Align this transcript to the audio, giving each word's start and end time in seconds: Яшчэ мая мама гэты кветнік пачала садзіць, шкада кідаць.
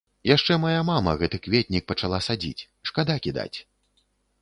Яшчэ 0.29 0.53
мая 0.63 0.79
мама 0.87 1.13
гэты 1.21 1.41
кветнік 1.45 1.87
пачала 1.93 2.19
садзіць, 2.31 2.67
шкада 2.93 3.21
кідаць. 3.29 3.55